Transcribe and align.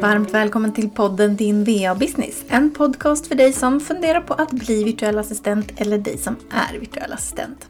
Varmt 0.00 0.34
välkommen 0.34 0.72
till 0.72 0.90
podden 0.90 1.36
Din 1.36 1.64
VA-business. 1.64 2.44
En 2.48 2.70
podcast 2.70 3.26
för 3.26 3.34
dig 3.34 3.52
som 3.52 3.80
funderar 3.80 4.20
på 4.20 4.34
att 4.34 4.50
bli 4.50 4.84
virtuell 4.84 5.18
assistent 5.18 5.72
eller 5.76 5.98
dig 5.98 6.18
som 6.18 6.36
är 6.50 6.78
virtuell 6.78 7.12
assistent. 7.12 7.66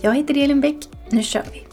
Jag 0.00 0.14
heter 0.14 0.36
Elin 0.36 0.60
Bäck. 0.60 0.76
Nu 1.10 1.22
kör 1.22 1.44
vi! 1.52 1.66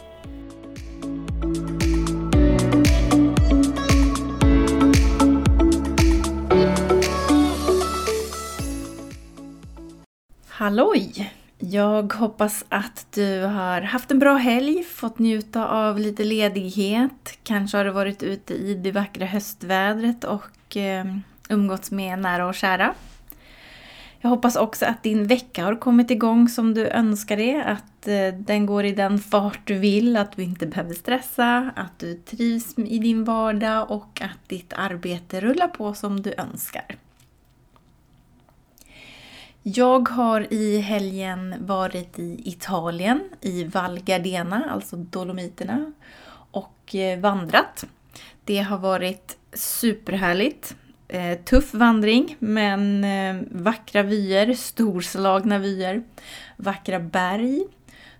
Halloj! 10.48 11.34
Jag 11.72 12.14
hoppas 12.14 12.66
att 12.70 13.08
du 13.12 13.42
har 13.42 13.82
haft 13.82 14.12
en 14.12 14.20
bra 14.20 14.36
helg, 14.36 14.84
fått 14.84 15.20
njuta 15.20 15.68
av 15.68 16.00
lite 16.00 16.24
ledighet. 16.24 17.38
Kanske 17.44 17.78
har 17.78 17.86
du 17.86 17.92
varit 17.92 18.24
ute 18.24 18.54
i 18.54 18.74
det 18.74 18.92
vackra 18.92 19.26
höstvädret 19.26 20.24
och 20.24 20.78
eh, 20.78 21.06
umgåtts 21.50 21.92
med 21.92 22.20
nära 22.20 22.48
och 22.48 22.56
kära. 22.56 22.94
Jag 24.22 24.30
hoppas 24.30 24.56
också 24.56 24.86
att 24.86 25.04
din 25.04 25.28
vecka 25.28 25.64
har 25.64 25.76
kommit 25.76 26.12
igång 26.12 26.50
som 26.50 26.74
du 26.74 26.88
önskar 26.88 27.38
det. 27.38 27.64
Att 27.64 28.08
eh, 28.08 28.40
den 28.40 28.66
går 28.66 28.86
i 28.86 28.92
den 28.92 29.20
fart 29.20 29.60
du 29.64 29.78
vill, 29.78 30.18
att 30.18 30.36
du 30.36 30.44
inte 30.44 30.66
behöver 30.66 30.94
stressa, 30.94 31.72
att 31.76 32.00
du 32.00 32.14
trivs 32.14 32.78
i 32.78 33.00
din 33.00 33.24
vardag 33.24 33.92
och 33.92 34.22
att 34.22 34.50
ditt 34.50 34.74
arbete 34.74 35.42
rullar 35.42 35.68
på 35.68 35.94
som 35.94 36.22
du 36.22 36.34
önskar. 36.38 37.03
Jag 39.66 40.10
har 40.10 40.54
i 40.54 40.80
helgen 40.80 41.56
varit 41.60 42.20
i 42.20 42.42
Italien, 42.46 43.30
i 43.42 43.64
Val 43.64 44.00
Gardena, 44.00 44.70
alltså 44.70 44.96
Dolomiterna, 44.96 45.92
och 46.52 46.96
eh, 46.96 47.20
vandrat. 47.20 47.86
Det 48.44 48.60
har 48.60 48.78
varit 48.78 49.38
superhärligt. 49.54 50.76
Eh, 51.08 51.38
tuff 51.38 51.74
vandring, 51.74 52.36
men 52.40 53.04
eh, 53.04 53.36
vackra 53.52 54.04
vyer, 54.04 54.54
storslagna 54.54 55.60
vyer, 55.60 56.04
vackra 56.58 57.00
berg. 57.00 57.64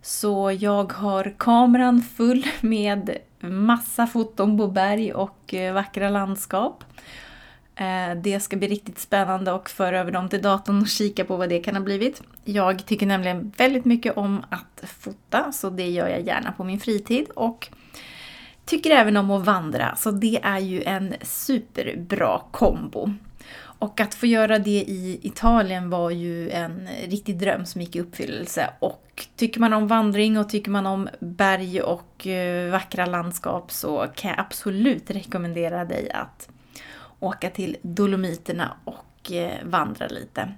Så 0.02 0.58
jag 0.60 0.94
har 0.94 1.36
kameran 1.38 2.02
full 2.02 2.46
med 2.62 3.18
massa 3.40 4.08
foton 4.08 4.58
på 4.58 4.68
berg 4.68 5.14
och 5.14 5.54
vackra 5.74 6.10
landskap. 6.10 6.84
Eh, 7.76 8.16
det 8.16 8.40
ska 8.40 8.58
bli 8.58 8.68
riktigt 8.68 9.00
spännande 9.00 9.56
att 9.56 9.70
föra 9.70 10.00
över 10.00 10.12
dem 10.12 10.30
till 10.30 10.42
datorn 10.42 10.82
och 10.82 10.88
kika 10.88 11.26
på 11.26 11.38
vad 11.38 11.50
det 11.50 11.60
kan 11.60 11.76
ha 11.76 11.84
blivit. 11.84 12.22
Jag 12.44 12.86
tycker 12.86 13.06
nämligen 13.06 13.54
väldigt 13.58 13.86
mycket 13.86 14.18
om 14.18 14.46
att 14.50 14.90
fota, 14.90 15.52
så 15.52 15.70
det 15.70 15.90
gör 15.90 16.08
jag 16.08 16.22
gärna 16.22 16.52
på 16.52 16.64
min 16.64 16.80
fritid. 16.80 17.30
Och 17.36 17.70
tycker 18.66 18.92
även 18.92 19.18
om 19.18 19.32
att 19.32 19.46
vandra, 19.46 19.96
så 19.96 20.12
det 20.12 20.40
är 20.44 20.60
ju 20.60 20.84
en 20.84 21.16
superbra 21.22 22.42
kombo. 22.52 23.14
Och 23.84 24.00
att 24.00 24.16
få 24.16 24.26
göra 24.26 24.60
det 24.60 24.84
i 24.88 25.20
Italien 25.22 25.90
var 25.90 26.10
ju 26.10 26.50
en 26.50 26.88
riktig 27.08 27.40
dröm 27.40 27.66
som 27.66 27.82
gick 27.82 27.96
i 27.96 28.02
uppfyllelse. 28.02 28.70
Och 28.80 29.26
tycker 29.36 29.60
man 29.60 29.74
om 29.74 29.88
vandring 29.88 30.38
och 30.38 30.50
tycker 30.50 30.72
man 30.72 30.86
om 30.86 31.10
berg 31.20 31.82
och 31.82 32.28
eh, 32.28 32.72
vackra 32.72 33.06
landskap 33.06 33.72
så 33.72 34.08
kan 34.16 34.32
jag 34.32 34.40
absolut 34.40 35.10
rekommendera 35.10 35.86
dig 35.86 36.12
att 36.12 36.50
åka 37.24 37.50
till 37.50 37.78
Dolomiterna 37.82 38.78
och 38.84 39.32
eh, 39.32 39.58
vandra 39.64 40.08
lite. 40.08 40.52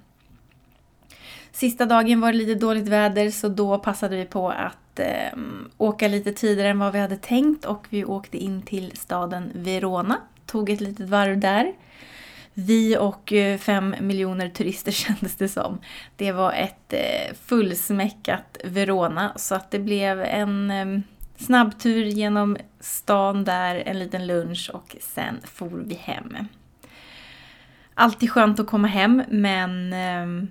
Sista 1.52 1.86
dagen 1.86 2.20
var 2.20 2.32
det 2.32 2.38
lite 2.38 2.54
dåligt 2.54 2.88
väder 2.88 3.30
så 3.30 3.48
då 3.48 3.78
passade 3.78 4.16
vi 4.16 4.24
på 4.24 4.50
att 4.50 4.98
eh, 4.98 5.38
åka 5.78 6.08
lite 6.08 6.32
tidigare 6.32 6.70
än 6.70 6.78
vad 6.78 6.92
vi 6.92 6.98
hade 6.98 7.16
tänkt 7.16 7.64
och 7.64 7.86
vi 7.90 8.04
åkte 8.04 8.38
in 8.38 8.62
till 8.62 8.92
staden 8.96 9.50
Verona. 9.54 10.20
Tog 10.46 10.70
ett 10.70 10.80
litet 10.80 11.08
varv 11.08 11.38
där. 11.38 11.72
Vi 12.54 12.96
och 12.96 13.32
eh, 13.32 13.58
fem 13.58 13.94
miljoner 14.00 14.48
turister 14.48 14.92
kändes 15.06 15.36
det 15.36 15.48
som. 15.48 15.78
Det 16.16 16.32
var 16.32 16.52
ett 16.52 16.92
eh, 16.92 17.34
fullsmäckat 17.44 18.58
Verona 18.64 19.32
så 19.36 19.54
att 19.54 19.70
det 19.70 19.78
blev 19.78 20.20
en 20.22 20.70
eh, 20.70 21.00
snabbtur 21.36 22.04
genom 22.04 22.56
stan 22.80 23.44
där, 23.44 23.74
en 23.74 23.98
liten 23.98 24.26
lunch 24.26 24.70
och 24.74 24.96
sen 25.00 25.40
for 25.44 25.68
vi 25.68 25.94
hem. 25.94 26.36
Alltid 27.94 28.30
skönt 28.30 28.60
att 28.60 28.66
komma 28.66 28.88
hem 28.88 29.22
men 29.28 29.92
ehm, 29.92 30.48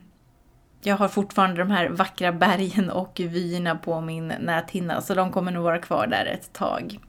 jag 0.82 0.98
har 0.98 1.08
fortfarande 1.08 1.58
de 1.58 1.72
här 1.72 1.90
vackra 1.90 2.32
bergen 2.32 2.90
och 2.90 3.20
vyerna 3.24 3.76
på 3.76 4.02
min 4.02 4.28
näthinna 4.28 5.02
så 5.02 5.14
de 5.14 5.32
kommer 5.32 5.52
nog 5.52 5.64
vara 5.64 5.80
kvar 5.80 6.08
där 6.08 6.26
ett 6.26 6.54
tag. 6.54 7.00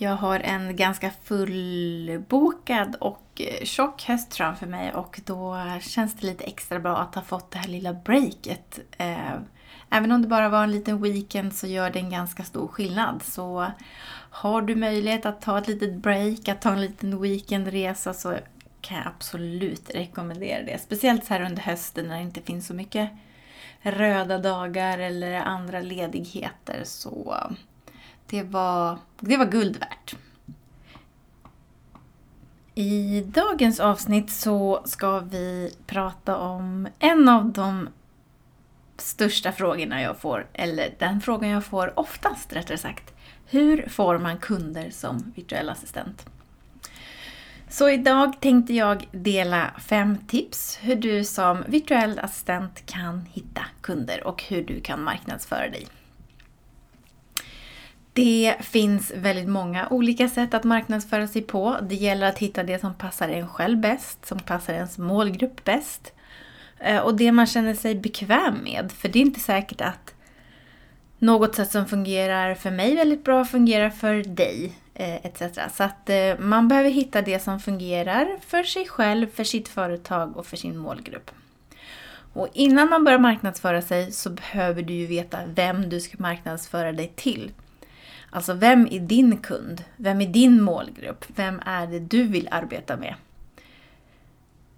Jag 0.00 0.16
har 0.16 0.40
en 0.40 0.76
ganska 0.76 1.10
fullbokad 1.24 2.96
och 3.00 3.40
eh, 3.40 3.64
tjock 3.64 4.04
höst 4.04 4.36
framför 4.36 4.66
mig 4.66 4.92
och 4.92 5.20
då 5.24 5.56
känns 5.80 6.14
det 6.14 6.26
lite 6.26 6.44
extra 6.44 6.78
bra 6.78 6.96
att 6.96 7.14
ha 7.14 7.22
fått 7.22 7.50
det 7.50 7.58
här 7.58 7.68
lilla 7.68 7.92
breaket. 7.92 8.78
Eh, 8.98 9.34
Även 9.90 10.12
om 10.12 10.22
det 10.22 10.28
bara 10.28 10.48
var 10.48 10.62
en 10.62 10.72
liten 10.72 11.02
weekend 11.02 11.54
så 11.54 11.66
gör 11.66 11.90
det 11.90 11.98
en 11.98 12.10
ganska 12.10 12.44
stor 12.44 12.68
skillnad. 12.68 13.22
Så 13.22 13.72
har 14.30 14.62
du 14.62 14.76
möjlighet 14.76 15.26
att 15.26 15.40
ta 15.40 15.58
ett 15.58 15.68
litet 15.68 15.94
break, 15.94 16.48
att 16.48 16.62
ta 16.62 16.72
en 16.72 16.80
liten 16.80 17.20
weekendresa 17.22 18.14
så 18.14 18.36
kan 18.80 18.96
jag 18.96 19.06
absolut 19.06 19.90
rekommendera 19.94 20.62
det. 20.62 20.78
Speciellt 20.78 21.24
så 21.24 21.34
här 21.34 21.40
under 21.40 21.62
hösten 21.62 22.08
när 22.08 22.16
det 22.16 22.22
inte 22.22 22.40
finns 22.40 22.66
så 22.66 22.74
mycket 22.74 23.10
röda 23.80 24.38
dagar 24.38 24.98
eller 24.98 25.34
andra 25.34 25.80
ledigheter. 25.80 26.82
Så 26.84 27.42
det 28.26 28.42
var, 28.42 28.98
det 29.20 29.36
var 29.36 29.46
guld 29.46 29.76
värt. 29.76 30.16
I 32.74 33.20
dagens 33.20 33.80
avsnitt 33.80 34.30
så 34.30 34.82
ska 34.84 35.18
vi 35.20 35.74
prata 35.86 36.36
om 36.36 36.88
en 36.98 37.28
av 37.28 37.52
de 37.52 37.88
största 39.00 39.52
frågorna 39.52 40.02
jag 40.02 40.18
får, 40.18 40.46
eller 40.52 40.94
den 40.98 41.20
frågan 41.20 41.50
jag 41.50 41.64
får 41.64 41.98
oftast 41.98 42.52
rättare 42.52 42.78
sagt. 42.78 43.14
Hur 43.46 43.88
får 43.88 44.18
man 44.18 44.38
kunder 44.38 44.90
som 44.90 45.32
virtuell 45.36 45.68
assistent? 45.68 46.26
Så 47.68 47.88
idag 47.90 48.40
tänkte 48.40 48.74
jag 48.74 49.08
dela 49.12 49.70
fem 49.78 50.18
tips 50.26 50.78
hur 50.82 50.96
du 50.96 51.24
som 51.24 51.64
virtuell 51.66 52.18
assistent 52.18 52.86
kan 52.86 53.26
hitta 53.32 53.64
kunder 53.80 54.26
och 54.26 54.42
hur 54.42 54.64
du 54.64 54.80
kan 54.80 55.02
marknadsföra 55.02 55.68
dig. 55.68 55.86
Det 58.12 58.54
finns 58.60 59.12
väldigt 59.16 59.48
många 59.48 59.88
olika 59.88 60.28
sätt 60.28 60.54
att 60.54 60.64
marknadsföra 60.64 61.28
sig 61.28 61.42
på. 61.42 61.76
Det 61.82 61.94
gäller 61.94 62.28
att 62.28 62.38
hitta 62.38 62.62
det 62.62 62.78
som 62.78 62.94
passar 62.94 63.28
en 63.28 63.48
själv 63.48 63.78
bäst, 63.78 64.26
som 64.26 64.38
passar 64.38 64.74
ens 64.74 64.98
målgrupp 64.98 65.64
bäst. 65.64 66.12
Eh, 66.80 67.00
och 67.00 67.14
det 67.16 67.32
man 67.32 67.46
känner 67.46 67.74
sig 67.74 67.94
bekväm 67.94 68.58
med. 68.64 68.92
För 68.92 69.08
det 69.08 69.18
är 69.18 69.20
inte 69.20 69.40
säkert 69.40 69.80
att 69.80 70.14
något 71.18 71.54
sätt 71.54 71.70
som 71.70 71.86
fungerar 71.86 72.54
för 72.54 72.70
mig 72.70 72.96
väldigt 72.96 73.24
bra 73.24 73.44
fungerar 73.44 73.90
för 73.90 74.14
dig. 74.14 74.72
Eh, 74.94 75.26
Etc. 75.26 75.42
Så 75.76 75.82
att 75.82 76.10
eh, 76.10 76.38
man 76.38 76.68
behöver 76.68 76.90
hitta 76.90 77.22
det 77.22 77.38
som 77.38 77.60
fungerar 77.60 78.28
för 78.46 78.62
sig 78.62 78.88
själv, 78.88 79.26
för 79.34 79.44
sitt 79.44 79.68
företag 79.68 80.36
och 80.36 80.46
för 80.46 80.56
sin 80.56 80.78
målgrupp. 80.78 81.30
Och 82.32 82.48
innan 82.54 82.90
man 82.90 83.04
börjar 83.04 83.18
marknadsföra 83.18 83.82
sig 83.82 84.12
så 84.12 84.30
behöver 84.30 84.82
du 84.82 84.92
ju 84.92 85.06
veta 85.06 85.38
vem 85.54 85.88
du 85.88 86.00
ska 86.00 86.16
marknadsföra 86.18 86.92
dig 86.92 87.12
till. 87.16 87.50
Alltså 88.30 88.52
vem 88.52 88.88
är 88.90 89.00
din 89.00 89.36
kund? 89.36 89.84
Vem 89.96 90.20
är 90.20 90.26
din 90.26 90.62
målgrupp? 90.62 91.24
Vem 91.28 91.60
är 91.66 91.86
det 91.86 91.98
du 91.98 92.22
vill 92.22 92.48
arbeta 92.50 92.96
med? 92.96 93.14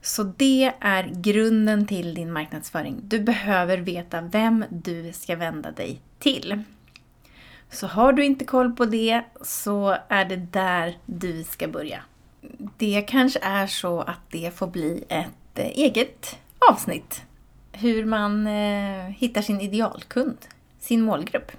Så 0.03 0.23
det 0.23 0.73
är 0.81 1.13
grunden 1.15 1.87
till 1.87 2.15
din 2.15 2.33
marknadsföring. 2.33 3.01
Du 3.03 3.21
behöver 3.21 3.79
veta 3.79 4.21
vem 4.21 4.65
du 4.71 5.13
ska 5.13 5.37
vända 5.37 5.71
dig 5.71 6.01
till. 6.19 6.63
Så 7.71 7.87
har 7.87 8.13
du 8.13 8.25
inte 8.25 8.45
koll 8.45 8.73
på 8.73 8.85
det 8.85 9.23
så 9.41 9.97
är 10.09 10.25
det 10.25 10.37
där 10.37 10.99
du 11.07 11.45
ska 11.45 11.69
börja. 11.69 12.03
Det 12.77 13.05
kanske 13.09 13.39
är 13.43 13.67
så 13.67 14.01
att 14.01 14.21
det 14.31 14.55
får 14.55 14.67
bli 14.67 15.05
ett 15.09 15.59
eh, 15.59 15.67
eget 15.67 16.39
avsnitt. 16.71 17.23
Hur 17.73 18.05
man 18.05 18.47
eh, 18.47 19.05
hittar 19.05 19.43
sin 19.43 19.61
idealkund, 19.61 20.37
sin 20.79 21.03
målgrupp. 21.03 21.53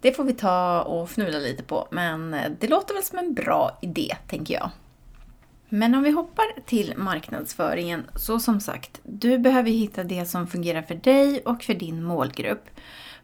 Det 0.00 0.12
får 0.12 0.24
vi 0.24 0.32
ta 0.32 0.82
och 0.82 1.04
fnula 1.10 1.38
lite 1.38 1.62
på, 1.62 1.88
men 1.90 2.34
eh, 2.34 2.52
det 2.60 2.68
låter 2.68 2.94
väl 2.94 3.02
som 3.02 3.18
en 3.18 3.34
bra 3.34 3.78
idé, 3.82 4.16
tänker 4.28 4.54
jag. 4.54 4.70
Men 5.68 5.94
om 5.94 6.02
vi 6.02 6.10
hoppar 6.10 6.60
till 6.66 6.94
marknadsföringen, 6.96 8.06
så 8.14 8.40
som 8.40 8.60
sagt, 8.60 9.00
du 9.02 9.38
behöver 9.38 9.70
hitta 9.70 10.04
det 10.04 10.26
som 10.26 10.46
fungerar 10.46 10.82
för 10.82 10.94
dig 10.94 11.40
och 11.40 11.62
för 11.62 11.74
din 11.74 12.02
målgrupp. 12.02 12.64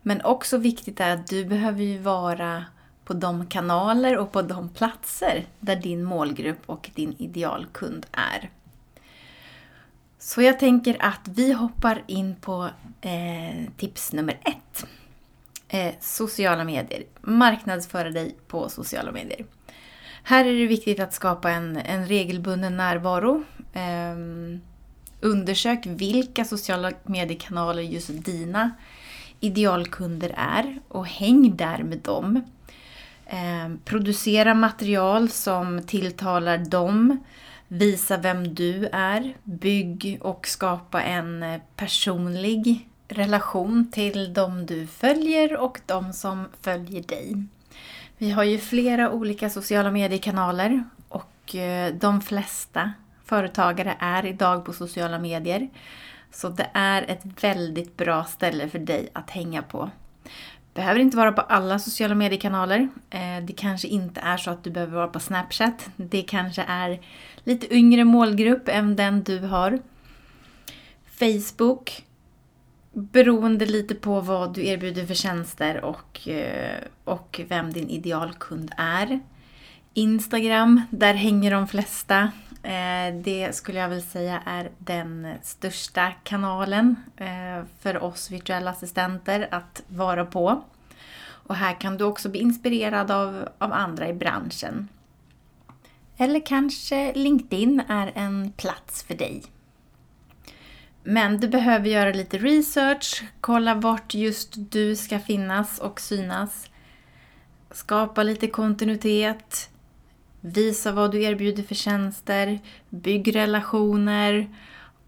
Men 0.02 0.22
också 0.24 0.58
viktigt 0.58 1.00
är 1.00 1.10
att 1.10 1.26
du 1.26 1.44
behöver 1.44 1.82
ju 1.82 1.98
vara 1.98 2.64
på 3.04 3.12
de 3.12 3.46
kanaler 3.46 4.18
och 4.18 4.32
på 4.32 4.42
de 4.42 4.68
platser 4.68 5.44
där 5.60 5.76
din 5.76 6.04
målgrupp 6.04 6.62
och 6.66 6.90
din 6.94 7.14
idealkund 7.18 8.06
är. 8.12 8.50
Så 10.18 10.42
jag 10.42 10.58
tänker 10.58 10.96
att 11.00 11.28
vi 11.28 11.52
hoppar 11.52 12.02
in 12.06 12.34
på 12.34 12.68
eh, 13.00 13.68
tips 13.76 14.12
nummer 14.12 14.38
ett. 14.44 14.86
Eh, 15.68 15.94
sociala 16.00 16.64
medier. 16.64 17.04
Marknadsföra 17.20 18.10
dig 18.10 18.36
på 18.46 18.68
sociala 18.68 19.12
medier. 19.12 19.44
Här 20.22 20.44
är 20.44 20.52
det 20.52 20.66
viktigt 20.66 21.00
att 21.00 21.14
skapa 21.14 21.50
en, 21.50 21.76
en 21.76 22.06
regelbunden 22.06 22.76
närvaro. 22.76 23.44
Um, 23.74 24.60
undersök 25.20 25.86
vilka 25.86 26.44
sociala 26.44 26.92
mediekanaler 27.04 27.82
just 27.82 28.24
dina 28.24 28.70
idealkunder 29.40 30.34
är 30.36 30.78
och 30.88 31.06
häng 31.06 31.56
där 31.56 31.82
med 31.82 31.98
dem. 31.98 32.42
Um, 33.32 33.80
producera 33.84 34.54
material 34.54 35.28
som 35.28 35.82
tilltalar 35.86 36.58
dem. 36.58 37.24
Visa 37.68 38.16
vem 38.16 38.54
du 38.54 38.86
är. 38.92 39.34
Bygg 39.42 40.18
och 40.22 40.46
skapa 40.46 41.02
en 41.02 41.42
eh, 41.42 41.60
personlig 41.76 42.88
relation 43.08 43.90
till 43.92 44.34
de 44.34 44.66
du 44.66 44.86
följer 44.86 45.56
och 45.56 45.80
de 45.86 46.12
som 46.12 46.48
följer 46.60 47.02
dig. 47.02 47.46
Vi 48.22 48.30
har 48.30 48.44
ju 48.44 48.58
flera 48.58 49.10
olika 49.10 49.50
sociala 49.50 49.90
mediekanaler 49.90 50.84
och 51.08 51.54
eh, 51.54 51.94
de 51.94 52.20
flesta 52.20 52.92
företagare 53.24 53.96
är 53.98 54.26
idag 54.26 54.64
på 54.64 54.72
sociala 54.72 55.18
medier. 55.18 55.68
Så 56.32 56.48
det 56.48 56.70
är 56.72 57.02
ett 57.02 57.44
väldigt 57.44 57.96
bra 57.96 58.24
ställe 58.24 58.68
för 58.68 58.78
dig 58.78 59.08
att 59.12 59.30
hänga 59.30 59.62
på. 59.62 59.90
Behöver 60.74 61.00
inte 61.00 61.16
vara 61.16 61.32
på 61.32 61.40
alla 61.40 61.78
sociala 61.78 62.14
mediekanaler. 62.14 62.88
Eh, 63.10 63.44
det 63.44 63.52
kanske 63.56 63.88
inte 63.88 64.20
är 64.20 64.36
så 64.36 64.50
att 64.50 64.64
du 64.64 64.70
behöver 64.70 64.96
vara 64.96 65.08
på 65.08 65.20
Snapchat. 65.20 65.88
Det 65.96 66.22
kanske 66.22 66.64
är 66.68 67.00
lite 67.44 67.74
yngre 67.74 68.04
målgrupp 68.04 68.68
än 68.68 68.96
den 68.96 69.22
du 69.22 69.38
har. 69.38 69.78
Facebook 71.06 72.04
beroende 72.92 73.66
lite 73.66 73.94
på 73.94 74.20
vad 74.20 74.54
du 74.54 74.66
erbjuder 74.66 75.06
för 75.06 75.14
tjänster 75.14 75.84
och, 75.84 76.28
eh, 76.28 76.80
och 77.04 77.40
vem 77.48 77.72
din 77.72 77.90
idealkund 77.90 78.72
är. 78.76 79.20
Instagram, 79.94 80.82
där 80.90 81.14
hänger 81.14 81.50
de 81.50 81.68
flesta. 81.68 82.32
Eh, 82.62 83.14
det 83.14 83.56
skulle 83.56 83.78
jag 83.78 83.88
väl 83.88 84.02
säga 84.02 84.42
är 84.46 84.70
den 84.78 85.34
största 85.42 86.12
kanalen 86.24 86.96
eh, 87.16 87.64
för 87.80 88.02
oss 88.02 88.30
virtuella 88.30 88.70
assistenter 88.70 89.48
att 89.50 89.82
vara 89.88 90.24
på. 90.24 90.62
Och 91.24 91.56
här 91.56 91.80
kan 91.80 91.96
du 91.96 92.04
också 92.04 92.28
bli 92.28 92.40
inspirerad 92.40 93.10
av, 93.10 93.48
av 93.58 93.72
andra 93.72 94.08
i 94.08 94.12
branschen. 94.12 94.88
Eller 96.16 96.46
kanske 96.46 97.12
LinkedIn 97.14 97.82
är 97.88 98.12
en 98.14 98.52
plats 98.52 99.02
för 99.02 99.14
dig. 99.14 99.42
Men 101.04 101.40
du 101.40 101.48
behöver 101.48 101.88
göra 101.88 102.12
lite 102.12 102.38
research, 102.38 103.24
kolla 103.40 103.74
vart 103.74 104.14
just 104.14 104.52
du 104.56 104.96
ska 104.96 105.18
finnas 105.18 105.78
och 105.78 106.00
synas. 106.00 106.70
Skapa 107.70 108.22
lite 108.22 108.46
kontinuitet. 108.46 109.70
Visa 110.40 110.92
vad 110.92 111.12
du 111.12 111.22
erbjuder 111.22 111.62
för 111.62 111.74
tjänster. 111.74 112.60
Bygg 112.88 113.36
relationer. 113.36 114.48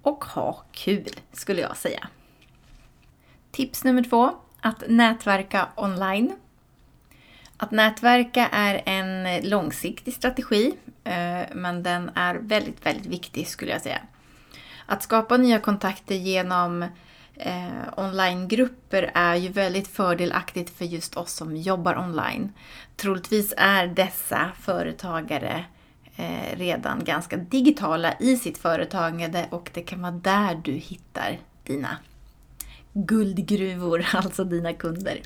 Och 0.02 0.24
ha 0.24 0.64
kul, 0.72 1.10
skulle 1.32 1.60
jag 1.60 1.76
säga. 1.76 2.08
Tips 3.50 3.84
nummer 3.84 4.02
två. 4.02 4.30
Att 4.60 4.82
nätverka 4.88 5.68
online. 5.76 6.32
Att 7.56 7.70
nätverka 7.70 8.48
är 8.52 8.82
en 8.86 9.42
långsiktig 9.48 10.14
strategi, 10.14 10.74
eh, 11.04 11.42
men 11.54 11.82
den 11.82 12.10
är 12.14 12.34
väldigt, 12.34 12.86
väldigt 12.86 13.06
viktig 13.06 13.48
skulle 13.48 13.70
jag 13.70 13.82
säga. 13.82 14.00
Att 14.86 15.02
skapa 15.02 15.36
nya 15.36 15.60
kontakter 15.60 16.14
genom 16.14 16.82
eh, 17.36 17.88
onlinegrupper 17.96 19.10
är 19.14 19.34
ju 19.34 19.48
väldigt 19.48 19.88
fördelaktigt 19.88 20.70
för 20.70 20.84
just 20.84 21.16
oss 21.16 21.32
som 21.32 21.56
jobbar 21.56 21.98
online. 21.98 22.52
Troligtvis 22.96 23.54
är 23.56 23.86
dessa 23.86 24.50
företagare 24.60 25.64
eh, 26.16 26.56
redan 26.56 27.04
ganska 27.04 27.36
digitala 27.36 28.14
i 28.20 28.36
sitt 28.36 28.58
företagande 28.58 29.46
och 29.50 29.70
det 29.74 29.82
kan 29.82 30.02
vara 30.02 30.12
där 30.12 30.60
du 30.64 30.72
hittar 30.72 31.38
dina 31.62 31.96
guldgruvor, 32.92 34.06
alltså 34.12 34.44
dina 34.44 34.72
kunder. 34.72 35.20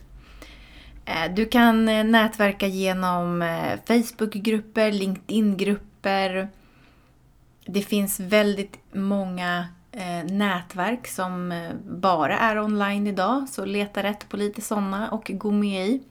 Eh, 1.05 1.35
du 1.35 1.45
kan 1.45 1.89
eh, 1.89 2.05
nätverka 2.05 2.67
genom 2.67 3.43
eh, 3.43 3.79
Facebookgrupper, 3.87 4.93
LinkedIn-grupper, 4.93 6.49
det 7.69 7.83
finns 7.83 8.21
väldigt 8.21 8.79
många 8.93 9.67
eh, 9.93 10.25
nätverk 10.25 11.07
som 11.07 11.53
eh, 11.53 11.73
bara 11.85 12.39
är 12.39 12.59
online 12.59 13.07
idag, 13.07 13.49
så 13.49 13.65
leta 13.65 14.03
rätt 14.03 14.29
på 14.29 14.37
lite 14.37 14.63
sådana 14.63 15.11
och 15.11 15.31
gå 15.35 15.51
med 15.51 15.89
i. 15.89 16.03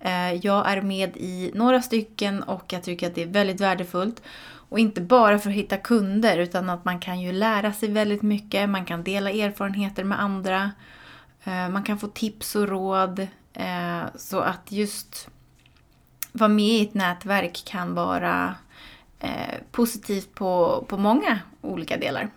Eh, 0.00 0.34
jag 0.34 0.70
är 0.70 0.82
med 0.82 1.16
i 1.16 1.50
några 1.54 1.82
stycken 1.82 2.42
och 2.42 2.72
jag 2.72 2.82
tycker 2.82 3.06
att 3.06 3.14
det 3.14 3.22
är 3.22 3.26
väldigt 3.26 3.60
värdefullt. 3.60 4.22
Och 4.42 4.78
inte 4.78 5.00
bara 5.00 5.38
för 5.38 5.50
att 5.50 5.56
hitta 5.56 5.76
kunder 5.76 6.38
utan 6.38 6.70
att 6.70 6.84
man 6.84 7.00
kan 7.00 7.20
ju 7.20 7.32
lära 7.32 7.72
sig 7.72 7.90
väldigt 7.90 8.22
mycket, 8.22 8.68
man 8.68 8.84
kan 8.84 9.04
dela 9.04 9.30
erfarenheter 9.30 10.04
med 10.04 10.22
andra, 10.22 10.70
eh, 11.44 11.68
man 11.68 11.82
kan 11.82 11.98
få 11.98 12.08
tips 12.08 12.56
och 12.56 12.68
råd. 12.68 13.26
Eh, 13.52 14.02
så 14.16 14.40
att 14.40 14.72
just 14.72 15.28
vara 16.32 16.48
med 16.48 16.64
i 16.64 16.82
ett 16.82 16.94
nätverk 16.94 17.62
kan 17.66 17.94
vara 17.94 18.54
Eh, 19.20 19.54
positivt 19.70 20.34
på, 20.34 20.84
på 20.88 20.96
många 20.96 21.38
olika 21.60 21.96
delar. 21.96 22.28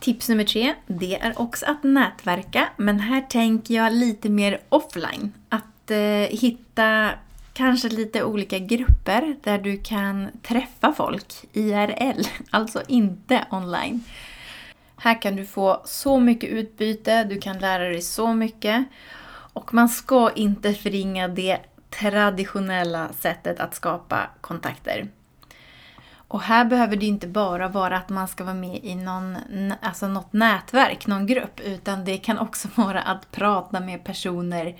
Tips 0.00 0.28
nummer 0.28 0.44
tre, 0.44 0.74
det 0.86 1.20
är 1.20 1.40
också 1.40 1.66
att 1.66 1.82
nätverka, 1.82 2.68
men 2.76 3.00
här 3.00 3.20
tänker 3.20 3.74
jag 3.74 3.92
lite 3.92 4.28
mer 4.28 4.60
offline. 4.68 5.32
Att 5.48 5.90
eh, 5.90 6.38
hitta 6.38 7.10
kanske 7.52 7.88
lite 7.88 8.24
olika 8.24 8.58
grupper 8.58 9.36
där 9.42 9.58
du 9.58 9.78
kan 9.78 10.28
träffa 10.42 10.92
folk 10.92 11.34
IRL, 11.52 12.22
alltså 12.50 12.82
inte 12.88 13.46
online. 13.50 14.04
Här 14.96 15.22
kan 15.22 15.36
du 15.36 15.46
få 15.46 15.82
så 15.84 16.20
mycket 16.20 16.50
utbyte, 16.50 17.24
du 17.24 17.40
kan 17.40 17.58
lära 17.58 17.88
dig 17.88 18.02
så 18.02 18.34
mycket 18.34 18.84
och 19.52 19.74
man 19.74 19.88
ska 19.88 20.30
inte 20.30 20.74
förringa 20.74 21.28
det 21.28 21.58
traditionella 21.90 23.08
sättet 23.12 23.60
att 23.60 23.74
skapa 23.74 24.30
kontakter. 24.40 25.08
Och 26.28 26.40
här 26.40 26.64
behöver 26.64 26.96
det 26.96 27.06
inte 27.06 27.26
bara 27.26 27.68
vara 27.68 27.96
att 27.96 28.08
man 28.08 28.28
ska 28.28 28.44
vara 28.44 28.54
med 28.54 28.84
i 28.84 28.94
någon, 28.94 29.36
alltså 29.80 30.08
något 30.08 30.32
nätverk, 30.32 31.06
någon 31.06 31.26
grupp, 31.26 31.60
utan 31.60 32.04
det 32.04 32.18
kan 32.18 32.38
också 32.38 32.68
vara 32.74 33.02
att 33.02 33.30
prata 33.30 33.80
med 33.80 34.04
personer 34.04 34.76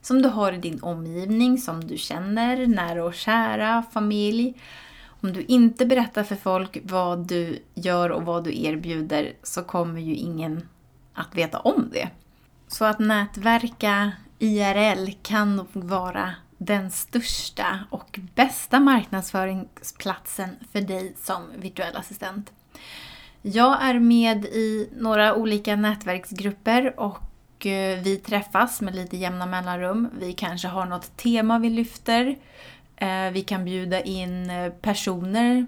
som 0.00 0.22
du 0.22 0.28
har 0.28 0.52
i 0.52 0.56
din 0.56 0.82
omgivning, 0.82 1.58
som 1.58 1.86
du 1.86 1.96
känner, 1.96 2.66
nära 2.66 3.04
och 3.04 3.14
kära, 3.14 3.84
familj. 3.92 4.54
Om 5.22 5.32
du 5.32 5.42
inte 5.42 5.86
berättar 5.86 6.24
för 6.24 6.36
folk 6.36 6.78
vad 6.82 7.18
du 7.18 7.62
gör 7.74 8.10
och 8.10 8.22
vad 8.22 8.44
du 8.44 8.62
erbjuder 8.62 9.32
så 9.42 9.62
kommer 9.62 10.00
ju 10.00 10.14
ingen 10.14 10.68
att 11.14 11.34
veta 11.34 11.58
om 11.60 11.90
det. 11.92 12.08
Så 12.68 12.84
att 12.84 12.98
nätverka 12.98 14.12
IRL 14.38 15.10
kan 15.22 15.56
nog 15.56 15.68
vara 15.72 16.34
den 16.62 16.90
största 16.90 17.78
och 17.90 18.20
bästa 18.34 18.80
marknadsföringsplatsen 18.80 20.56
för 20.72 20.80
dig 20.80 21.14
som 21.22 21.42
virtuell 21.56 21.96
assistent. 21.96 22.52
Jag 23.42 23.82
är 23.82 23.98
med 23.98 24.44
i 24.44 24.88
några 24.96 25.34
olika 25.34 25.76
nätverksgrupper 25.76 27.00
och 27.00 27.66
eh, 27.66 28.02
vi 28.02 28.16
träffas 28.16 28.80
med 28.80 28.94
lite 28.94 29.16
jämna 29.16 29.46
mellanrum. 29.46 30.08
Vi 30.18 30.32
kanske 30.32 30.68
har 30.68 30.86
något 30.86 31.16
tema 31.16 31.58
vi 31.58 31.70
lyfter. 31.70 32.36
Eh, 32.96 33.30
vi 33.32 33.42
kan 33.42 33.64
bjuda 33.64 34.00
in 34.00 34.50
eh, 34.50 34.72
personer, 34.72 35.66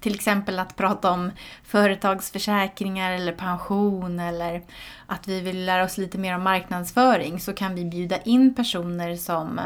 till 0.00 0.14
exempel 0.14 0.58
att 0.58 0.76
prata 0.76 1.10
om 1.10 1.30
företagsförsäkringar 1.64 3.12
eller 3.12 3.32
pension 3.32 4.20
eller 4.20 4.62
att 5.06 5.28
vi 5.28 5.40
vill 5.40 5.64
lära 5.64 5.84
oss 5.84 5.98
lite 5.98 6.18
mer 6.18 6.34
om 6.34 6.42
marknadsföring 6.42 7.40
så 7.40 7.52
kan 7.52 7.74
vi 7.74 7.84
bjuda 7.84 8.18
in 8.18 8.54
personer 8.54 9.16
som 9.16 9.60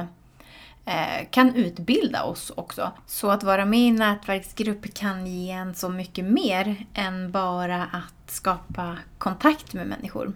Eh, 0.88 1.26
kan 1.31 1.55
utbilda 1.55 2.23
oss 2.23 2.52
också. 2.55 2.93
Så 3.07 3.31
att 3.31 3.43
vara 3.43 3.64
med 3.64 3.81
i 3.81 3.88
en 3.88 3.97
nätverksgrupp 3.97 4.95
kan 4.95 5.26
ge 5.26 5.50
en 5.50 5.75
så 5.75 5.88
mycket 5.88 6.25
mer 6.25 6.87
än 6.95 7.33
bara 7.33 7.83
att 7.83 8.31
skapa 8.31 8.97
kontakt 9.19 9.73
med 9.73 9.87
människor. 9.87 10.33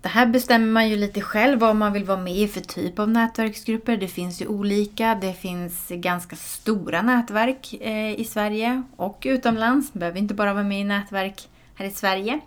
Det 0.00 0.08
här 0.08 0.26
bestämmer 0.26 0.66
man 0.66 0.88
ju 0.88 0.96
lite 0.96 1.20
själv 1.20 1.60
vad 1.60 1.76
man 1.76 1.92
vill 1.92 2.04
vara 2.04 2.20
med 2.20 2.36
i 2.36 2.48
för 2.48 2.60
typ 2.60 2.98
av 2.98 3.08
nätverksgrupper. 3.08 3.96
Det 3.96 4.08
finns 4.08 4.42
ju 4.42 4.46
olika. 4.46 5.14
Det 5.14 5.32
finns 5.32 5.88
ganska 5.88 6.36
stora 6.36 7.02
nätverk 7.02 7.74
eh, 7.80 8.20
i 8.20 8.24
Sverige 8.24 8.82
och 8.96 9.22
utomlands. 9.24 9.94
Man 9.94 9.98
behöver 9.98 10.18
inte 10.18 10.34
bara 10.34 10.54
vara 10.54 10.64
med 10.64 10.80
i 10.80 10.84
nätverk 10.84 11.48
här 11.74 11.86
i 11.86 11.90
Sverige. 11.90 12.40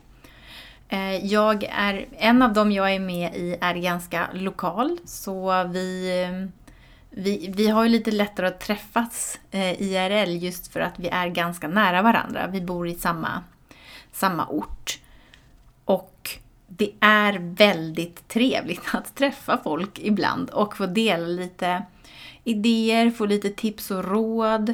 Eh, 0.90 1.26
jag 1.26 1.64
är, 1.64 2.06
en 2.12 2.42
av 2.42 2.54
dem 2.54 2.72
jag 2.72 2.96
är 2.96 3.00
med 3.00 3.36
i 3.36 3.58
är 3.62 3.76
ganska 3.76 4.28
lokal, 4.34 4.98
så 5.06 5.64
vi 5.64 6.12
vi, 7.14 7.54
vi 7.56 7.68
har 7.68 7.84
ju 7.84 7.90
lite 7.90 8.12
lättare 8.12 8.48
att 8.48 8.60
träffas 8.60 9.40
eh, 9.52 9.82
IRL 9.82 10.44
just 10.44 10.74
för 10.74 10.80
att 10.80 11.00
vi 11.00 11.08
är 11.08 11.28
ganska 11.28 11.68
nära 11.68 12.02
varandra. 12.02 12.48
Vi 12.48 12.62
bor 12.62 12.88
i 12.88 12.96
samma, 12.96 13.44
samma 14.12 14.48
ort. 14.48 15.00
Och 15.86 16.30
det 16.68 16.92
är 17.00 17.34
väldigt 17.40 18.28
trevligt 18.28 18.84
att 18.94 19.16
träffa 19.16 19.58
folk 19.64 20.00
ibland 20.00 20.50
och 20.50 20.78
få 20.78 20.86
dela 20.86 21.28
lite 21.28 21.84
idéer, 22.44 23.12
få 23.12 23.26
lite 23.26 23.50
tips 23.50 23.92
och 23.92 24.06
råd. 24.06 24.74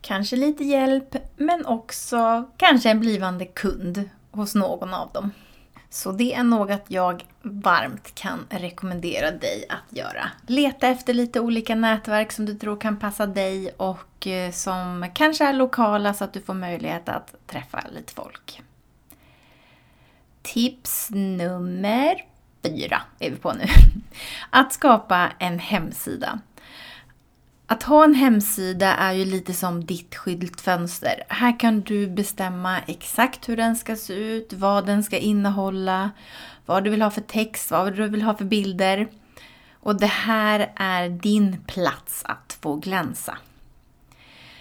Kanske 0.00 0.36
lite 0.36 0.64
hjälp, 0.64 1.16
men 1.36 1.66
också 1.66 2.44
kanske 2.56 2.90
en 2.90 3.00
blivande 3.00 3.44
kund 3.44 4.10
hos 4.30 4.54
någon 4.54 4.94
av 4.94 5.10
dem. 5.12 5.30
Så 5.94 6.12
det 6.12 6.34
är 6.34 6.42
något 6.42 6.82
jag 6.88 7.24
varmt 7.42 8.14
kan 8.14 8.46
rekommendera 8.50 9.30
dig 9.30 9.64
att 9.68 9.96
göra. 9.96 10.30
Leta 10.46 10.88
efter 10.88 11.14
lite 11.14 11.40
olika 11.40 11.74
nätverk 11.74 12.32
som 12.32 12.46
du 12.46 12.54
tror 12.54 12.80
kan 12.80 12.96
passa 12.96 13.26
dig 13.26 13.70
och 13.76 14.26
eh, 14.26 14.52
som 14.52 15.10
kanske 15.14 15.44
är 15.44 15.52
lokala 15.52 16.14
så 16.14 16.24
att 16.24 16.32
du 16.32 16.40
får 16.40 16.54
möjlighet 16.54 17.08
att 17.08 17.34
träffa 17.46 17.84
lite 17.94 18.12
folk. 18.12 18.62
Tips 20.42 21.10
nummer 21.10 22.24
fyra 22.62 23.02
är 23.18 23.30
vi 23.30 23.36
på 23.36 23.52
nu. 23.52 23.64
Att 24.50 24.72
skapa 24.72 25.32
en 25.38 25.58
hemsida. 25.58 26.38
Att 27.66 27.82
ha 27.82 28.04
en 28.04 28.14
hemsida 28.14 28.94
är 28.94 29.12
ju 29.12 29.24
lite 29.24 29.52
som 29.52 29.84
ditt 29.84 30.14
skyltfönster. 30.14 31.22
Här 31.28 31.60
kan 31.60 31.80
du 31.80 32.06
bestämma 32.06 32.78
exakt 32.86 33.48
hur 33.48 33.56
den 33.56 33.76
ska 33.76 33.96
se 33.96 34.14
ut, 34.14 34.52
vad 34.52 34.86
den 34.86 35.02
ska 35.04 35.18
innehålla, 35.18 36.10
vad 36.66 36.84
du 36.84 36.90
vill 36.90 37.02
ha 37.02 37.10
för 37.10 37.20
text, 37.20 37.70
vad 37.70 37.96
du 37.96 38.08
vill 38.08 38.22
ha 38.22 38.36
för 38.36 38.44
bilder. 38.44 39.08
Och 39.72 40.00
det 40.00 40.06
här 40.06 40.72
är 40.76 41.08
din 41.08 41.56
plats 41.66 42.22
att 42.24 42.58
få 42.60 42.76
glänsa. 42.76 43.38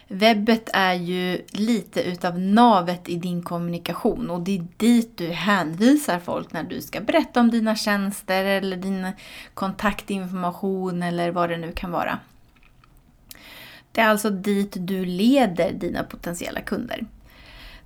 Webbet 0.07 0.69
är 0.73 0.93
ju 0.93 1.41
lite 1.51 2.03
utav 2.03 2.39
navet 2.39 3.09
i 3.09 3.15
din 3.15 3.43
kommunikation 3.43 4.29
och 4.29 4.41
det 4.41 4.57
är 4.57 4.67
dit 4.77 5.17
du 5.17 5.27
hänvisar 5.27 6.19
folk 6.19 6.53
när 6.53 6.63
du 6.63 6.81
ska 6.81 7.01
berätta 7.01 7.39
om 7.39 7.51
dina 7.51 7.75
tjänster 7.75 8.45
eller 8.45 8.77
din 8.77 9.07
kontaktinformation 9.53 11.03
eller 11.03 11.31
vad 11.31 11.49
det 11.49 11.57
nu 11.57 11.71
kan 11.71 11.91
vara. 11.91 12.19
Det 13.93 14.01
är 14.01 14.09
alltså 14.09 14.29
dit 14.29 14.75
du 14.79 15.05
leder 15.05 15.71
dina 15.71 16.03
potentiella 16.03 16.61
kunder. 16.61 17.05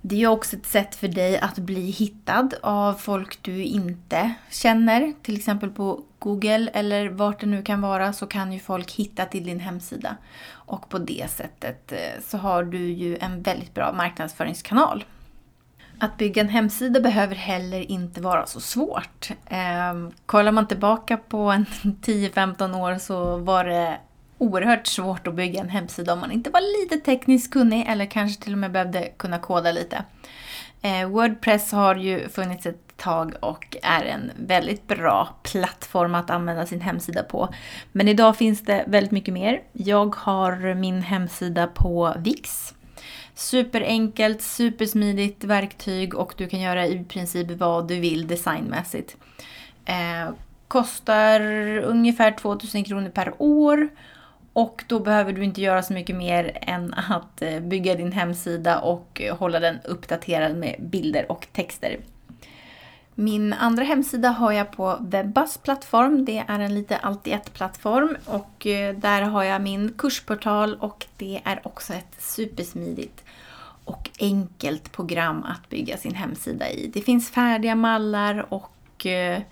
Det 0.00 0.22
är 0.22 0.26
också 0.26 0.56
ett 0.56 0.66
sätt 0.66 0.94
för 0.94 1.08
dig 1.08 1.38
att 1.38 1.58
bli 1.58 1.90
hittad 1.90 2.48
av 2.62 2.94
folk 2.94 3.42
du 3.42 3.64
inte 3.64 4.34
känner. 4.50 5.12
Till 5.22 5.36
exempel 5.36 5.70
på 5.70 6.02
Google 6.18 6.70
eller 6.72 7.08
vart 7.08 7.40
det 7.40 7.46
nu 7.46 7.62
kan 7.62 7.80
vara 7.80 8.12
så 8.12 8.26
kan 8.26 8.52
ju 8.52 8.58
folk 8.60 8.92
hitta 8.92 9.24
till 9.24 9.44
din 9.44 9.60
hemsida. 9.60 10.16
Och 10.50 10.88
på 10.88 10.98
det 10.98 11.30
sättet 11.30 11.92
eh, 11.92 12.22
så 12.26 12.38
har 12.38 12.64
du 12.64 12.92
ju 12.92 13.16
en 13.16 13.42
väldigt 13.42 13.74
bra 13.74 13.92
marknadsföringskanal. 13.92 15.04
Att 16.00 16.16
bygga 16.16 16.42
en 16.42 16.48
hemsida 16.48 17.00
behöver 17.00 17.34
heller 17.34 17.90
inte 17.90 18.20
vara 18.20 18.46
så 18.46 18.60
svårt. 18.60 19.30
Eh, 19.46 20.08
kollar 20.26 20.52
man 20.52 20.68
tillbaka 20.68 21.16
på 21.16 21.38
en 21.38 21.66
10-15 21.82 22.80
år 22.80 22.98
så 22.98 23.36
var 23.36 23.64
det 23.64 23.98
oerhört 24.38 24.86
svårt 24.86 25.26
att 25.26 25.34
bygga 25.34 25.60
en 25.60 25.68
hemsida 25.68 26.12
om 26.12 26.20
man 26.20 26.32
inte 26.32 26.50
var 26.50 26.82
lite 26.82 27.04
tekniskt 27.04 27.52
kunnig 27.52 27.86
eller 27.88 28.06
kanske 28.06 28.42
till 28.42 28.52
och 28.52 28.58
med 28.58 28.72
behövde 28.72 29.08
kunna 29.16 29.38
koda 29.38 29.72
lite. 29.72 30.04
Eh, 30.82 31.08
Wordpress 31.08 31.72
har 31.72 31.96
ju 31.96 32.28
funnits 32.28 32.66
ett 32.66 32.96
tag 32.96 33.34
och 33.40 33.76
är 33.82 34.04
en 34.04 34.30
väldigt 34.36 34.86
bra 34.86 35.28
plattform 35.42 36.14
att 36.14 36.30
använda 36.30 36.66
sin 36.66 36.80
hemsida 36.80 37.22
på. 37.22 37.48
Men 37.92 38.08
idag 38.08 38.36
finns 38.36 38.64
det 38.64 38.84
väldigt 38.86 39.12
mycket 39.12 39.34
mer. 39.34 39.62
Jag 39.72 40.14
har 40.16 40.74
min 40.74 41.02
hemsida 41.02 41.66
på 41.66 42.14
Wix. 42.18 42.74
Superenkelt, 43.34 44.42
supersmidigt 44.42 45.44
verktyg 45.44 46.14
och 46.14 46.34
du 46.36 46.48
kan 46.48 46.60
göra 46.60 46.86
i 46.86 47.04
princip 47.04 47.50
vad 47.50 47.88
du 47.88 48.00
vill 48.00 48.26
designmässigt. 48.26 49.16
Eh, 49.84 50.32
kostar 50.68 51.40
ungefär 51.78 52.30
2000 52.30 52.84
kronor 52.84 53.10
per 53.10 53.34
år 53.38 53.88
och 54.52 54.84
då 54.86 55.00
behöver 55.00 55.32
du 55.32 55.44
inte 55.44 55.60
göra 55.60 55.82
så 55.82 55.92
mycket 55.92 56.16
mer 56.16 56.58
än 56.60 56.94
att 56.94 57.42
eh, 57.42 57.60
bygga 57.60 57.94
din 57.94 58.12
hemsida 58.12 58.78
och 58.78 59.20
eh, 59.20 59.36
hålla 59.36 59.60
den 59.60 59.78
uppdaterad 59.84 60.56
med 60.56 60.76
bilder 60.78 61.32
och 61.32 61.46
texter. 61.52 61.96
Min 63.14 63.52
andra 63.52 63.84
hemsida 63.84 64.28
har 64.28 64.52
jag 64.52 64.72
på 64.72 64.96
Webbas 65.00 65.58
plattform. 65.58 66.24
Det 66.24 66.44
är 66.48 66.60
en 66.60 66.74
lite 66.74 66.96
allt 66.96 67.26
i 67.26 67.32
ett 67.32 67.54
plattform 67.54 68.16
och 68.24 68.66
eh, 68.66 68.96
där 68.96 69.22
har 69.22 69.44
jag 69.44 69.62
min 69.62 69.92
kursportal 69.98 70.74
och 70.74 71.06
det 71.16 71.40
är 71.44 71.60
också 71.64 71.92
ett 71.92 72.14
supersmidigt 72.18 73.24
och 73.84 74.10
enkelt 74.20 74.92
program 74.92 75.42
att 75.42 75.68
bygga 75.68 75.96
sin 75.96 76.14
hemsida 76.14 76.70
i. 76.70 76.90
Det 76.94 77.00
finns 77.00 77.30
färdiga 77.30 77.74
mallar 77.74 78.46
och 78.48 78.72
Eh, 79.06 79.42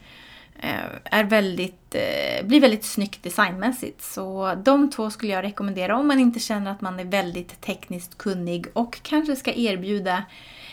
Eh, 0.59 0.85
är 1.05 1.25
väldigt, 1.25 1.95
eh, 1.95 2.47
blir 2.47 2.61
väldigt 2.61 2.85
snyggt 2.85 3.23
designmässigt. 3.23 4.03
Så 4.03 4.55
de 4.65 4.91
två 4.91 5.11
skulle 5.11 5.33
jag 5.33 5.45
rekommendera 5.45 5.97
om 5.97 6.09
man 6.09 6.19
inte 6.19 6.41
känner 6.41 6.71
att 6.71 6.81
man 6.81 7.01
är 7.01 7.05
väldigt 7.05 7.61
tekniskt 7.61 8.19
kunnig 8.19 8.67
och 8.73 9.03
kanske 9.03 9.37
ska 9.37 9.53
erbjuda 9.53 10.25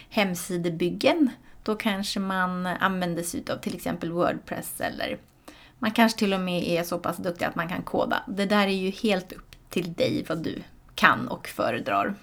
hemsidebyggen. 0.10 1.30
Då 1.64 1.76
kanske 1.76 2.20
man 2.20 2.66
använder 2.66 3.24
sig 3.24 3.44
av 3.50 3.58
till 3.58 3.76
exempel 3.76 4.12
Wordpress 4.12 4.82
eller 4.82 5.18
man 5.80 5.92
kanske 5.92 6.20
till 6.20 6.34
och 6.34 6.40
med 6.40 6.64
är 6.64 6.84
så 6.84 7.00
pass 7.00 7.18
duktig 7.18 7.46
att 7.46 7.56
man 7.56 7.70
kan 7.70 7.82
koda. 7.82 8.24
Det 8.28 8.46
där 8.46 8.68
är 8.68 8.72
ju 8.72 8.90
helt 8.90 9.32
upp 9.32 9.56
till 9.70 9.94
dig 9.94 10.26
vad 10.30 10.44
du 10.44 10.64
kan 10.96 11.28
och 11.28 11.48
föredrar. 11.48 12.16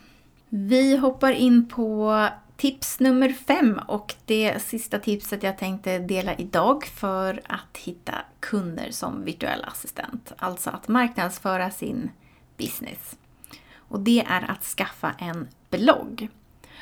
Vi 0.48 0.96
hoppar 0.96 1.32
in 1.32 1.68
på 1.68 2.28
Tips 2.60 3.00
nummer 3.00 3.28
fem 3.28 3.80
och 3.86 4.14
det 4.24 4.62
sista 4.62 4.98
tipset 4.98 5.42
jag 5.42 5.58
tänkte 5.58 5.98
dela 5.98 6.34
idag 6.34 6.84
för 6.84 7.40
att 7.46 7.76
hitta 7.76 8.14
kunder 8.40 8.90
som 8.90 9.24
virtuell 9.24 9.64
assistent. 9.64 10.32
Alltså 10.38 10.70
att 10.70 10.88
marknadsföra 10.88 11.70
sin 11.70 12.10
business. 12.56 13.16
Och 13.76 14.00
det 14.00 14.24
är 14.28 14.50
att 14.50 14.62
skaffa 14.62 15.14
en 15.18 15.48
blogg. 15.70 16.28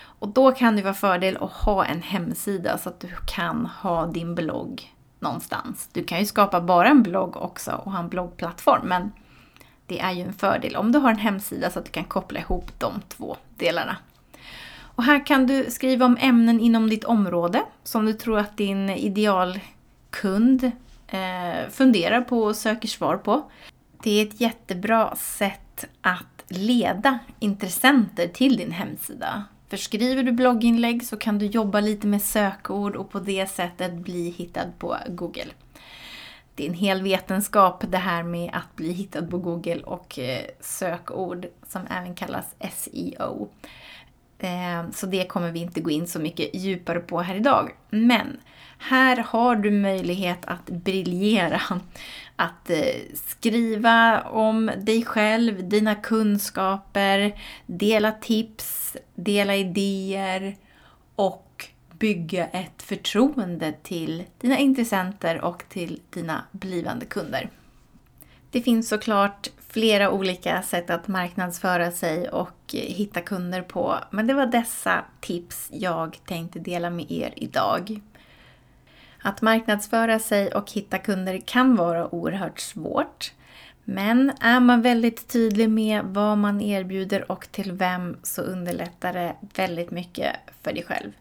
Och 0.01 0.29
då 0.29 0.53
kan 0.53 0.77
det 0.77 0.83
vara 0.83 0.95
fördel 0.95 1.37
att 1.37 1.53
ha 1.53 1.85
en 1.85 2.03
hemsida 2.03 2.79
så 2.79 2.89
att 2.89 3.01
du 3.01 3.09
kan 3.27 3.67
ha 3.67 4.07
din 4.07 4.35
blogg 4.35 4.95
någonstans. 5.19 5.89
Du 5.93 6.05
kan 6.05 6.19
ju 6.19 6.27
skapa 6.27 6.61
bara 6.61 6.89
en 6.89 7.03
blogg 7.03 7.37
också 7.37 7.73
och 7.73 7.93
ha 7.93 7.99
en 7.99 8.09
bloggplattform 8.09 8.89
men 8.89 9.13
det 9.87 10.01
är 10.01 10.13
ju 10.13 10.23
en 10.23 10.33
fördel 10.33 10.77
om 10.77 10.93
du 10.93 10.99
har 10.99 11.11
en 11.11 11.19
hemsida 11.19 11.71
så 11.71 11.79
att 11.79 11.85
du 11.85 11.91
kan 11.91 12.05
koppla 12.05 12.41
ihop 12.41 12.79
de 12.79 12.93
två 13.09 13.37
delarna. 13.57 13.97
Och 14.99 15.05
här 15.05 15.27
kan 15.27 15.47
du 15.47 15.71
skriva 15.71 16.07
om 16.07 16.17
ämnen 16.21 16.61
inom 16.61 16.91
ditt 16.91 17.05
område 17.05 17.63
som 17.85 18.07
du 18.07 18.13
tror 18.13 18.39
att 18.39 18.57
din 18.57 18.91
idealkund 18.91 20.71
eh, 21.09 21.71
funderar 21.71 22.21
på 22.21 22.43
och 22.43 22.57
söker 22.57 22.89
svar 22.89 23.17
på. 23.17 23.51
Det 24.03 24.11
är 24.11 24.27
ett 24.27 24.41
jättebra 24.41 25.17
sätt 25.17 25.85
att 26.01 26.45
leda 26.49 27.19
intressenter 27.39 28.29
till 28.29 28.57
din 28.57 28.71
hemsida. 28.71 29.45
För 29.69 29.77
skriver 29.77 30.23
du 30.23 30.33
blogginlägg 30.33 31.07
så 31.07 31.17
kan 31.17 31.39
du 31.39 31.47
jobba 31.47 31.81
lite 31.81 32.07
med 32.07 32.23
sökord 32.23 32.97
och 32.97 33.11
på 33.11 33.21
det 33.21 33.51
sättet 33.51 33.95
bli 33.95 34.31
hittad 34.31 34.73
på 34.79 34.97
Google. 35.09 35.53
Det 36.55 36.65
är 36.65 36.69
en 36.69 36.75
hel 36.75 37.03
vetenskap 37.03 37.85
det 37.89 37.99
här 37.99 38.23
med 38.23 38.51
att 38.53 38.77
bli 38.77 38.93
hittad 38.93 39.27
på 39.27 39.39
Google 39.39 39.81
och 39.81 40.19
eh, 40.19 40.45
sökord 40.61 41.47
som 41.69 41.83
även 41.91 42.15
kallas 42.15 42.55
SEO. 42.73 43.49
Eh, 44.39 44.91
så 44.95 45.07
det 45.07 45.25
kommer 45.25 45.51
vi 45.51 45.61
inte 45.61 45.81
gå 45.81 45.91
in 45.91 46.07
så 46.07 46.19
mycket 46.19 46.55
djupare 46.55 47.01
på 47.01 47.21
här 47.21 47.35
idag. 47.35 47.71
Men 47.91 48.41
här 48.79 49.17
har 49.17 49.57
du 49.57 49.71
möjlighet 49.71 50.39
att 50.45 50.67
briljera. 50.67 51.61
Att 52.37 52.71
eh, 52.71 52.79
skriva 53.15 54.21
om 54.21 54.71
dig 54.77 55.05
själv, 55.05 55.69
dina 55.69 55.95
kunskaper, 55.95 57.41
dela 57.67 58.13
tips, 58.13 58.97
dela 59.15 59.57
idéer 59.57 60.57
och 61.15 61.67
bygga 61.99 62.47
ett 62.47 62.83
förtroende 62.83 63.73
till 63.83 64.25
dina 64.41 64.59
intressenter 64.59 65.41
och 65.41 65.65
till 65.69 66.01
dina 66.11 66.45
blivande 66.53 67.07
kunder. 67.07 67.51
Det 68.51 68.63
finns 68.63 68.89
såklart 68.89 69.49
flera 69.69 70.11
olika 70.11 70.63
sätt 70.63 70.91
att 70.91 71.09
marknadsföra 71.09 71.91
sig 71.91 72.29
och 72.29 72.59
hitta 72.73 73.21
kunder 73.21 73.63
på. 73.63 73.99
Men 74.11 74.27
det 74.27 74.35
var 74.35 74.47
dessa 74.47 75.05
tips 75.21 75.69
jag 75.73 76.19
tänkte 76.27 76.59
dela 76.59 76.91
med 76.91 77.11
er 77.11 77.33
idag. 77.37 78.01
Att 79.23 79.43
marknadsföra 79.43 80.19
sig 80.19 80.53
och 80.53 80.71
hitta 80.73 80.99
kunder 80.99 81.41
kan 81.45 81.77
vara 81.77 82.15
oerhört 82.15 82.61
svårt. 82.61 83.33
Men 83.85 84.33
är 84.41 84.61
man 84.61 84.83
väldigt 84.83 85.29
tydlig 85.29 85.71
med 85.71 86.05
vad 86.05 86.39
man 86.39 86.61
erbjuder 86.61 87.33
och 87.33 87.53
till 87.53 87.73
vem 87.73 88.17
så 88.23 88.43
underlättar 88.43 89.13
det 89.13 89.35
väldigt 89.55 89.91
mycket 89.91 90.37
för 90.63 90.73
dig 90.73 90.85
själv. 90.85 91.13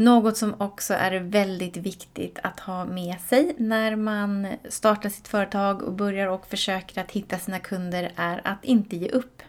Något 0.00 0.36
som 0.36 0.54
också 0.58 0.94
är 0.94 1.20
väldigt 1.20 1.76
viktigt 1.76 2.38
att 2.42 2.60
ha 2.60 2.84
med 2.84 3.20
sig 3.20 3.54
när 3.58 3.96
man 3.96 4.46
startar 4.68 5.08
sitt 5.08 5.28
företag 5.28 5.82
och 5.82 5.92
börjar 5.92 6.26
och 6.26 6.46
försöker 6.46 7.00
att 7.00 7.10
hitta 7.10 7.38
sina 7.38 7.58
kunder 7.58 8.12
är 8.16 8.40
att 8.44 8.64
inte 8.64 8.96
ge 8.96 9.08
upp. 9.08 9.42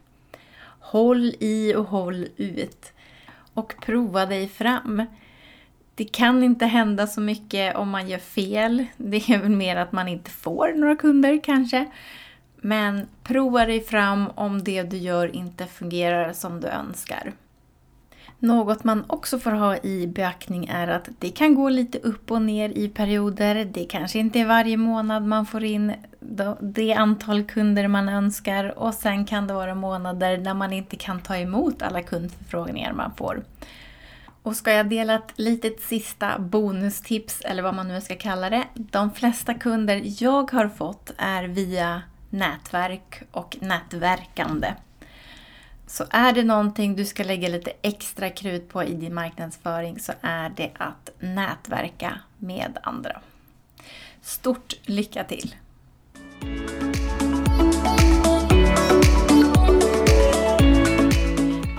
Håll 0.79 1.35
i 1.39 1.75
och 1.75 1.85
håll 1.85 2.27
ut. 2.37 2.93
Och 3.53 3.75
prova 3.81 4.25
dig 4.25 4.47
fram. 4.47 5.05
Det 5.95 6.05
kan 6.05 6.43
inte 6.43 6.65
hända 6.65 7.07
så 7.07 7.21
mycket 7.21 7.75
om 7.75 7.89
man 7.89 8.09
gör 8.09 8.19
fel. 8.19 8.85
Det 8.97 9.29
är 9.29 9.39
väl 9.39 9.55
mer 9.55 9.75
att 9.75 9.91
man 9.91 10.07
inte 10.07 10.31
får 10.31 10.73
några 10.75 10.95
kunder 10.95 11.43
kanske. 11.43 11.91
Men 12.55 13.07
prova 13.23 13.65
dig 13.65 13.81
fram 13.83 14.27
om 14.35 14.63
det 14.63 14.83
du 14.83 14.97
gör 14.97 15.35
inte 15.35 15.65
fungerar 15.65 16.33
som 16.33 16.61
du 16.61 16.67
önskar. 16.67 17.33
Något 18.43 18.83
man 18.83 19.03
också 19.07 19.39
får 19.39 19.51
ha 19.51 19.77
i 19.77 20.07
beaktning 20.07 20.65
är 20.65 20.87
att 20.87 21.09
det 21.19 21.29
kan 21.29 21.55
gå 21.55 21.69
lite 21.69 21.97
upp 21.97 22.31
och 22.31 22.41
ner 22.41 22.69
i 22.69 22.89
perioder. 22.89 23.65
Det 23.65 23.85
kanske 23.85 24.19
inte 24.19 24.39
är 24.39 24.45
varje 24.45 24.77
månad 24.77 25.25
man 25.25 25.45
får 25.45 25.63
in 25.63 25.93
det 26.59 26.93
antal 26.93 27.43
kunder 27.43 27.87
man 27.87 28.09
önskar 28.09 28.79
och 28.79 28.93
sen 28.93 29.25
kan 29.25 29.47
det 29.47 29.53
vara 29.53 29.75
månader 29.75 30.37
när 30.37 30.53
man 30.53 30.73
inte 30.73 30.95
kan 30.95 31.21
ta 31.21 31.37
emot 31.37 31.81
alla 31.81 32.01
kundförfrågningar 32.01 32.93
man 32.93 33.11
får. 33.15 33.43
Och 34.43 34.55
ska 34.55 34.71
jag 34.71 34.89
dela 34.89 35.15
ett 35.15 35.33
litet 35.35 35.81
sista 35.81 36.39
bonustips, 36.39 37.41
eller 37.41 37.63
vad 37.63 37.75
man 37.75 37.87
nu 37.87 38.01
ska 38.01 38.15
kalla 38.15 38.49
det. 38.49 38.63
De 38.73 39.11
flesta 39.11 39.53
kunder 39.53 40.01
jag 40.23 40.51
har 40.51 40.67
fått 40.67 41.11
är 41.17 41.43
via 41.43 42.01
nätverk 42.29 43.23
och 43.31 43.57
nätverkande. 43.61 44.73
Så 45.91 46.05
är 46.09 46.33
det 46.33 46.43
någonting 46.43 46.95
du 46.95 47.05
ska 47.05 47.23
lägga 47.23 47.49
lite 47.49 47.71
extra 47.81 48.29
krut 48.29 48.69
på 48.69 48.83
i 48.83 48.93
din 48.93 49.13
marknadsföring 49.13 49.99
så 49.99 50.13
är 50.21 50.49
det 50.49 50.71
att 50.77 51.09
nätverka 51.19 52.19
med 52.37 52.77
andra. 52.83 53.21
Stort 54.21 54.75
lycka 54.85 55.23
till! 55.23 55.55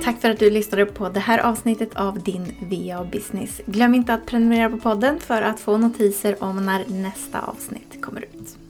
Tack 0.05 0.21
för 0.21 0.31
att 0.31 0.39
du 0.39 0.51
lyssnade 0.51 0.87
på 0.87 1.09
det 1.09 1.21
här 1.21 1.39
avsnittet 1.39 1.97
av 1.97 2.23
din 2.23 2.55
VA 2.61 3.05
Business. 3.05 3.61
Glöm 3.67 3.95
inte 3.95 4.15
att 4.15 4.27
prenumerera 4.27 4.71
på 4.71 4.79
podden 4.79 5.21
för 5.21 5.43
att 5.43 5.61
få 5.61 5.77
notiser 5.77 6.43
om 6.45 6.67
när 6.67 6.85
nästa 6.89 7.41
avsnitt 7.41 8.03
kommer 8.03 8.21
ut. 8.21 8.62